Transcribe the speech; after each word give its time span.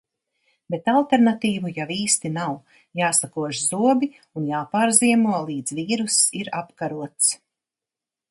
Bet 0.75 0.87
alternatīvu 0.91 1.71
jau 1.73 1.85
īsti 1.95 2.29
nav. 2.37 2.55
Jāsakož 3.01 3.59
zobi 3.65 4.09
un 4.41 4.49
jāpārziemo, 4.53 5.37
līdz 5.51 5.77
vīruss 5.81 6.19
ir 6.43 6.53
apkarots. 6.63 7.29